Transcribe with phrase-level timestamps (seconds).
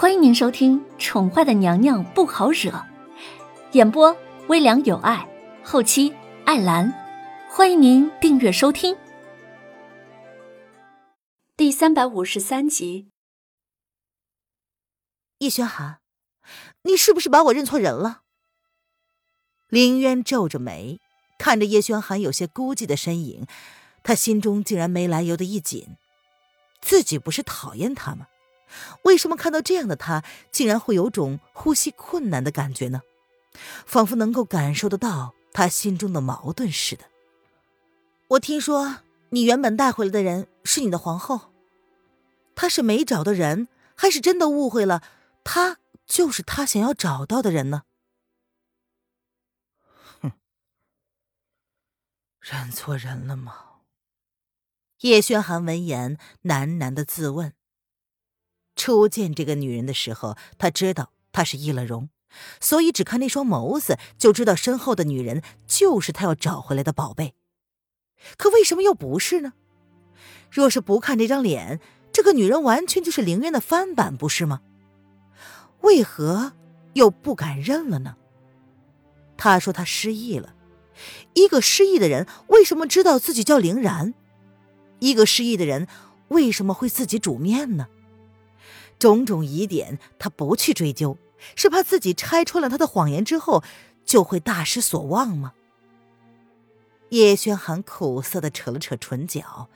[0.00, 2.70] 欢迎您收听《宠坏的娘娘不好惹》，
[3.72, 5.28] 演播微凉有爱，
[5.64, 6.14] 后期
[6.44, 6.94] 艾兰。
[7.50, 8.96] 欢迎您订阅收听。
[11.56, 13.10] 第三百五十三集。
[15.38, 15.98] 叶轩寒，
[16.82, 18.20] 你是不是把我认错人了？
[19.66, 21.00] 林渊皱着眉，
[21.40, 23.48] 看着叶轩寒有些孤寂的身影，
[24.04, 25.96] 他心中竟然没来由的一紧。
[26.80, 28.28] 自己不是讨厌他吗？
[29.02, 33.02] 为什么看到这样的他，竟然会有种呼吸困难的感觉呢？
[33.86, 37.04] 仿佛能够感受得到他心中的矛盾似的。
[38.28, 38.98] 我听说
[39.30, 41.52] 你原本带回来的人是你的皇后，
[42.54, 45.02] 他是没找的人，还是真的误会了？
[45.42, 47.82] 他就是他想要找到的人呢？
[50.20, 50.32] 哼，
[52.40, 53.64] 认错人了吗？
[55.00, 57.54] 叶轩寒闻言喃喃的自问。
[58.78, 62.08] 初见这个女人的时候，他知道她是易了容，
[62.60, 67.34] 所以只看那双眸子就知道身后的女人就是他要找回来的宝贝。
[68.36, 69.52] 可为什么又不是呢？
[70.50, 71.80] 若是不看这张脸，
[72.12, 74.60] 这个女人完全就是凌渊的翻版，不是吗？
[75.82, 76.52] 为何
[76.94, 78.16] 又不敢认了呢？
[79.36, 80.54] 他说他失忆了，
[81.34, 84.14] 一个失忆的人为什么知道自己叫凌然？
[85.00, 85.86] 一个失忆的人
[86.28, 87.86] 为什么会自己煮面呢？
[88.98, 91.16] 种种疑点，他不去追究，
[91.56, 93.62] 是怕自己拆穿了他的谎言之后，
[94.04, 95.52] 就会大失所望吗？
[97.10, 99.68] 叶轩寒苦涩的扯了扯唇角，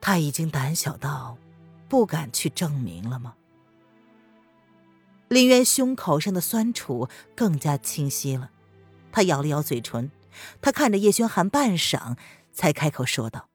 [0.00, 1.36] 他已经胆小到
[1.88, 3.34] 不敢去证明了吗？
[5.28, 8.50] 林渊胸口上的酸楚更加清晰了，
[9.10, 10.10] 他咬了咬嘴唇，
[10.60, 12.16] 他看着叶轩寒半晌，
[12.52, 13.48] 才开口说道。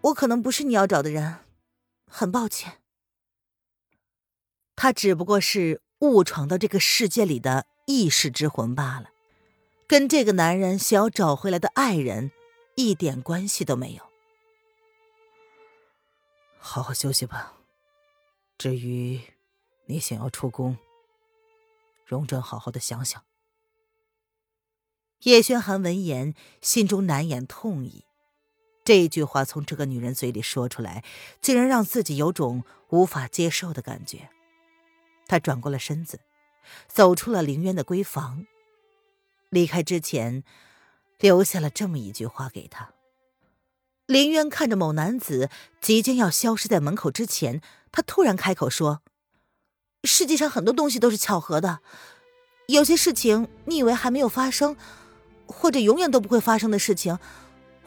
[0.00, 1.44] 我可能不是你要找的人，
[2.06, 2.80] 很抱歉。
[4.76, 9.10] 他只不过是误闯到这个世界里的意识之魂罢了，
[9.88, 12.30] 跟这个男人想要找回来的爱人
[12.76, 14.08] 一点关系都没有。
[16.58, 17.54] 好好休息吧。
[18.56, 19.20] 至于
[19.86, 20.78] 你想要出宫，
[22.04, 23.24] 容朕好好的想想。
[25.22, 28.04] 叶轩寒闻言，心中难掩痛意。
[28.88, 31.04] 这一句话从这个女人嘴里说出来，
[31.42, 34.30] 竟然让自己有种无法接受的感觉。
[35.26, 36.20] 他转过了身子，
[36.86, 38.46] 走出了凌渊的闺房。
[39.50, 40.42] 离开之前，
[41.18, 42.94] 留下了这么一句话给他。
[44.06, 45.50] 凌渊看着某男子
[45.82, 47.60] 即将要消失在门口之前，
[47.92, 49.02] 他突然开口说
[50.04, 51.80] ：“世界上很多东西都是巧合的，
[52.68, 54.78] 有些事情你以为还没有发生，
[55.44, 57.18] 或者永远都不会发生的事情。”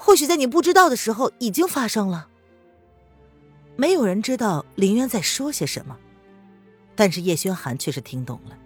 [0.03, 2.27] 或许在你不知道的时候已经发生了。
[3.75, 5.95] 没有人知道林渊在说些什么，
[6.95, 8.57] 但是叶轩寒却是听懂了。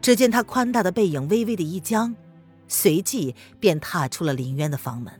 [0.00, 2.16] 只见他宽大的背影微微的一僵，
[2.66, 5.12] 随即便踏出了林渊的房门。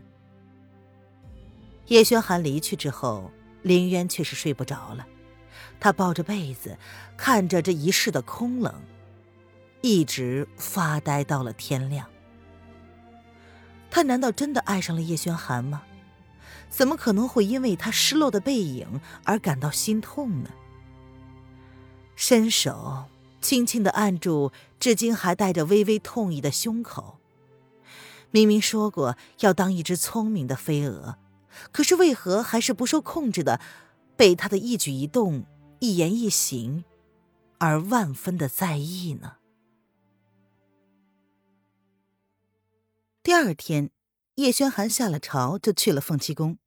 [1.88, 3.30] 叶轩寒离去之后，
[3.60, 5.06] 林渊却是睡不着了。
[5.78, 6.78] 他抱着被子，
[7.18, 8.74] 看着这一世的空冷，
[9.82, 12.08] 一直发呆到了天亮。
[13.94, 15.84] 他难道真的爱上了叶轩寒吗？
[16.68, 20.50] 怎么可能会因为他失落的背影而感到心痛呢？
[22.16, 23.04] 伸手
[23.40, 24.50] 轻轻的按住
[24.80, 27.20] 至今还带着微微痛意的胸口。
[28.32, 31.14] 明明说过要当一只聪明的飞蛾，
[31.70, 33.60] 可是为何还是不受控制的
[34.16, 35.46] 被他的一举一动、
[35.78, 36.82] 一言一行
[37.58, 39.34] 而万分的在意呢？
[43.24, 43.90] 第二天，
[44.34, 46.58] 叶轩寒下了朝就去了凤栖宫。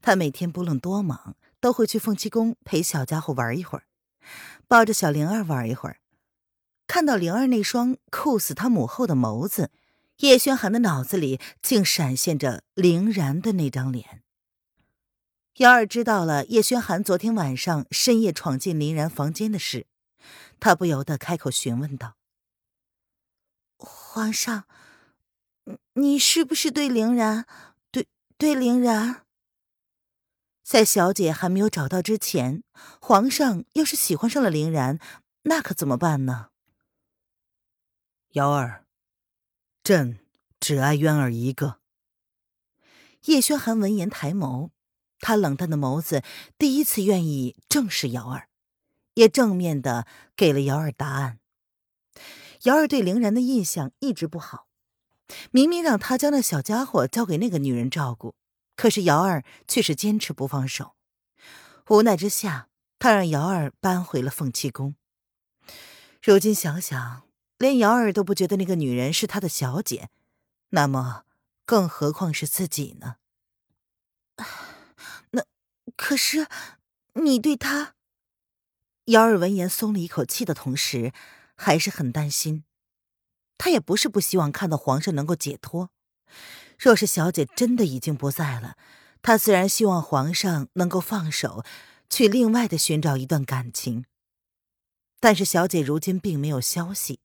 [0.00, 3.86] 他每天不论多忙，都会去凤栖宫陪小家伙玩一会儿，
[4.68, 5.98] 抱着小灵儿玩一会儿。
[6.86, 9.72] 看到灵儿那双酷死他母后的眸子，
[10.18, 14.22] 叶轩寒的脑子里竟闪现着凌然的那张脸。
[15.56, 19.88] 幺儿知道了叶轩寒昨天晚上深夜闯进林然房间的事，
[20.60, 22.14] 他不由得开口询问道
[23.76, 24.66] ：“皇上。”
[26.00, 27.44] 你是不是对凌然，
[27.90, 28.08] 对
[28.38, 29.26] 对凌然？
[30.62, 32.62] 在小姐还没有找到之前，
[33.02, 34.98] 皇上要是喜欢上了凌然，
[35.42, 36.48] 那可怎么办呢？
[38.30, 38.86] 瑶儿，
[39.84, 40.20] 朕
[40.58, 41.80] 只爱渊儿一个。
[43.26, 44.70] 叶轩寒闻言抬眸，
[45.18, 46.22] 他冷淡的眸子
[46.56, 48.48] 第一次愿意正视瑶儿，
[49.12, 51.40] 也正面的给了瑶儿答案。
[52.62, 54.69] 瑶儿对凌然的印象一直不好。
[55.50, 58.34] 明明让他将那小家伙交给那个女人照顾，
[58.76, 60.94] 可是瑶儿却是坚持不放手。
[61.88, 62.68] 无奈之下，
[62.98, 64.94] 他让瑶儿搬回了凤栖宫。
[66.22, 67.22] 如今想想，
[67.58, 70.10] 连瑶儿都不觉得那个女人是他的小姐，
[70.70, 71.24] 那么
[71.64, 73.16] 更何况是自己呢？
[75.32, 75.44] 那
[75.96, 76.46] 可是
[77.14, 77.94] 你对他……
[79.06, 81.12] 瑶儿闻言松了一口气的同时，
[81.56, 82.64] 还是很担心。
[83.62, 85.90] 他也不是不希望看到皇上能够解脱。
[86.78, 88.78] 若是小姐真的已经不在了，
[89.20, 91.62] 他自然希望皇上能够放手，
[92.08, 94.06] 去另外的寻找一段感情。
[95.20, 97.20] 但是小姐如今并没有消息，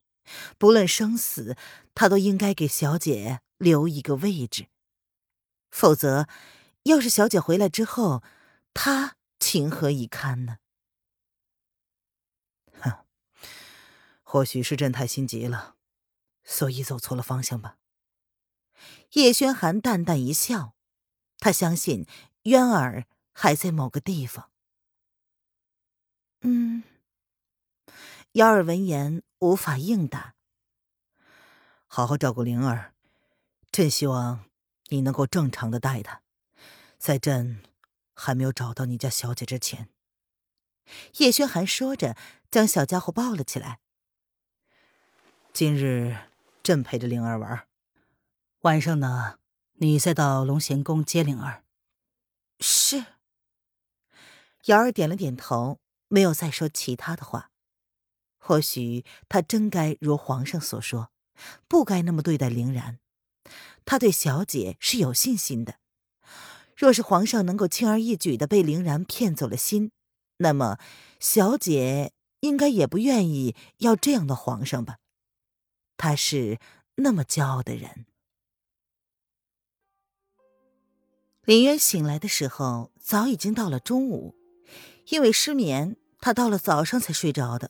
[0.58, 1.56] 不论生死，
[1.94, 4.68] 他都应该给小姐留一个位置。
[5.72, 6.28] 否则，
[6.84, 8.22] 要是小姐回来之后，
[8.74, 10.58] 他情何以堪呢？
[12.81, 12.92] 哼，
[14.24, 15.76] 或许是朕太心急了，
[16.45, 17.77] 所以走错了方向吧。
[19.13, 20.75] 叶轩寒淡淡一笑，
[21.39, 22.06] 他相信
[22.44, 24.50] 渊儿还在某个地方。
[26.42, 26.83] 嗯。
[28.33, 30.36] 幺儿闻言无法应答。
[31.88, 32.94] 好好照顾灵儿，
[33.71, 34.45] 朕希望
[34.89, 36.21] 你能够正常的待她，
[36.97, 37.63] 在朕
[38.13, 39.89] 还没有找到你家小姐之前。
[41.19, 42.18] 叶轩寒说着，
[42.51, 43.80] 将小家伙抱了起来。
[45.53, 46.18] 今日
[46.66, 47.68] 朕陪着灵儿玩，
[48.62, 49.38] 晚上呢，
[49.74, 51.64] 你再到龙贤宫接灵儿。
[52.60, 53.06] 是。
[54.64, 55.78] 瑶儿点了点头，
[56.08, 57.52] 没有再说其他的话。
[58.40, 61.12] 或许他真该如皇上所说，
[61.68, 62.98] 不该那么对待凌然。
[63.86, 65.76] 他对小姐是有信心的。
[66.76, 69.92] 若是皇上能够轻而易举的被凌然骗走了心，
[70.38, 70.80] 那么
[71.20, 74.98] 小姐应该也不愿意要这样的皇上吧？
[75.97, 76.59] 他是
[76.95, 78.06] 那么骄傲的人。
[81.44, 84.36] 林渊醒来的时候，早已经到了中午。
[85.09, 87.69] 因为失眠，他到了早上才睡着的。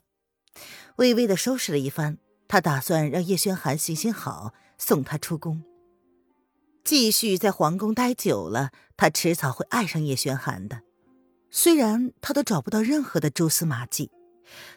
[0.96, 2.16] 微微的收拾了一番，
[2.48, 5.62] 他打算让叶轩寒行行好，送他出宫。
[6.82, 10.80] 继续在皇宫待久了，他迟早会爱上叶轩寒的。
[11.50, 14.10] 虽然他都找不到任何的蛛丝马迹，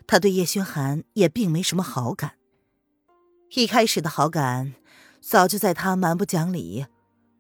[0.05, 2.38] 他对叶轩寒也并没什么好感。
[3.51, 4.75] 一开始的好感，
[5.21, 6.85] 早就在他蛮不讲理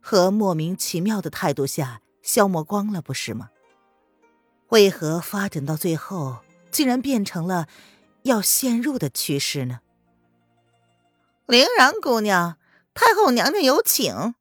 [0.01, 3.49] 和莫名其妙的态度下消磨光了，不是吗？
[4.69, 6.39] 为何发展到最后，
[6.71, 7.67] 竟然变成了……
[8.23, 9.79] 要陷入的趋势呢？
[11.45, 12.57] 凌然姑娘，
[12.93, 14.35] 太后娘娘有请。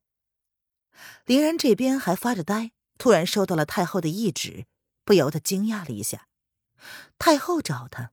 [1.27, 4.67] 凌然这边还发着呆，突然收到了太后的懿旨，
[5.05, 6.27] 不由得惊讶了一下。
[7.19, 8.11] 太后找他，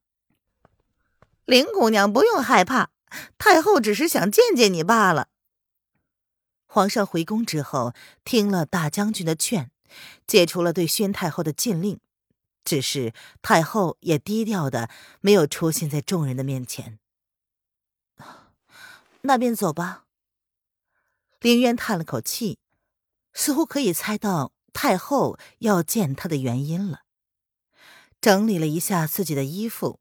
[1.45, 2.91] 林姑娘不用害怕，
[3.37, 5.29] 太后只是想见见你罢了。
[6.65, 7.93] 皇上回宫之后，
[8.23, 9.71] 听了大将军的劝，
[10.27, 11.99] 解除了对宣太后的禁令。
[12.65, 13.13] 只是
[13.43, 14.89] 太后也低调的，
[15.21, 16.97] 没有出现在众人的面前。
[19.21, 20.05] 那便走吧。
[21.41, 22.57] 凌渊叹了口气，
[23.33, 27.01] 似乎可以猜到太后要见他的原因了。
[28.19, 29.99] 整理了一下自己的衣服，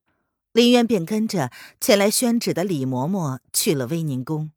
[0.54, 4.52] 林渊便跟着前来宣旨的李嬷嬷去了威宁宫。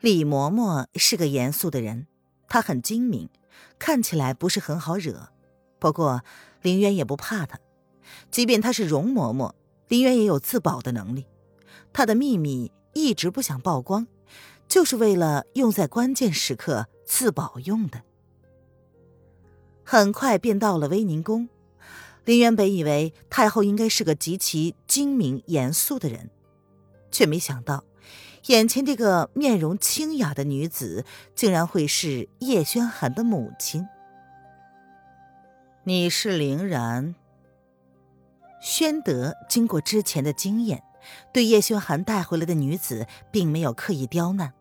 [0.00, 2.06] 李嬷嬷是个严肃的人，
[2.48, 3.28] 她很精明，
[3.78, 5.28] 看起来不是很好惹。
[5.78, 6.22] 不过，
[6.62, 7.58] 林渊也不怕她，
[8.30, 9.52] 即便她是容嬷嬷，
[9.88, 11.26] 林渊也有自保的能力。
[11.92, 14.06] 他的秘密一直不想曝光，
[14.68, 18.00] 就是为了用在关键时刻自保用的。
[19.84, 21.50] 很快便到了威宁宫，
[22.24, 26.30] 林原本以为太后应该是个极其精明严肃的人，
[27.10, 27.84] 却没想到，
[28.46, 33.86] 眼前这个面容清雅的女子，竟然会是叶轩寒的母亲。
[35.84, 37.14] 你是凌然。
[38.60, 40.82] 宣德经过之前的经验，
[41.32, 44.52] 对叶轩寒带回来的女子并没有刻意刁难，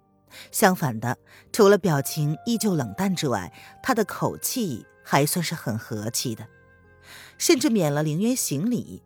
[0.52, 1.18] 相反的，
[1.52, 3.52] 除了表情依旧冷淡之外，
[3.84, 6.48] 他的口气还算是很和气的，
[7.40, 9.02] 甚至免了凌渊行礼，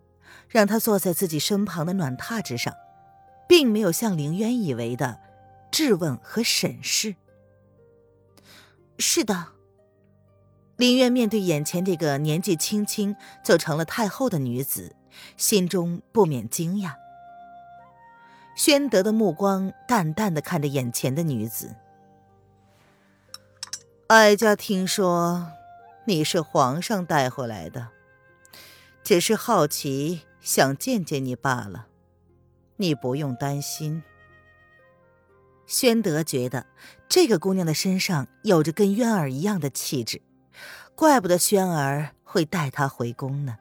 [0.49, 2.75] 让他坐在自己身旁的暖榻之上，
[3.47, 5.21] 并没有像凌渊以为的
[5.71, 7.15] 质问和审视。
[8.99, 9.47] 是的。
[10.75, 14.95] 林渊面对眼前这个年纪轻轻就成了太后的女子，
[15.37, 16.95] 心中不免惊讶。
[18.55, 21.75] 宣德的目光淡淡的看着眼前的女子，
[24.07, 25.47] 哀家听说
[26.05, 27.89] 你是皇上带回来的，
[29.03, 31.87] 只是好奇想见见你罢了。
[32.77, 34.01] 你不用担心。
[35.65, 36.65] 宣德觉得
[37.07, 40.21] 这个姑娘的身上有着跟渊儿一样的气质。
[40.95, 43.57] 怪不得轩儿会带她回宫呢。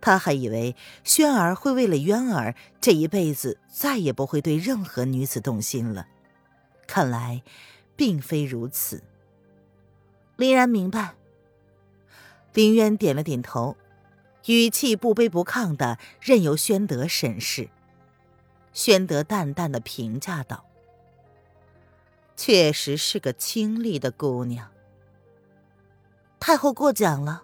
[0.00, 6.06] 他还以为轩儿会为了渊儿，这一辈子再也不会对任何女子动心了。
[6.86, 7.42] 看来，
[7.96, 9.02] 并非如此。
[10.36, 11.16] 林然明白。
[12.54, 13.76] 林渊点了点头，
[14.48, 17.68] 语气不卑不亢的任由宣德审视。
[18.72, 20.64] 宣德淡淡的评价道
[22.34, 24.70] ：“确实是个清丽的姑娘。”
[26.40, 27.42] 太后过奖了。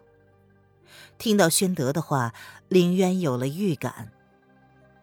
[1.19, 2.33] 听到宣德的话，
[2.69, 4.11] 林渊有了预感。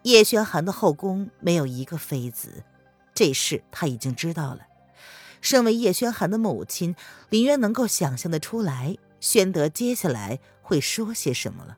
[0.01, 2.63] 叶轩寒的后宫没有一个妃子，
[3.13, 4.61] 这事他已经知道了。
[5.39, 6.95] 身为叶轩寒的母亲，
[7.29, 11.77] 林渊能够想象得出来，宣德接下来会说些什么了。